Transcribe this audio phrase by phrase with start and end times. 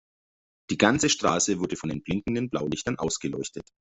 [0.71, 3.69] Die ganze Straße wurde von den blinkenden Blaulichtern ausgeleuchtet.